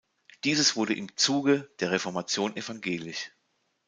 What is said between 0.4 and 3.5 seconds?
Dieses wurde im Zuge der Reformation evangelisch.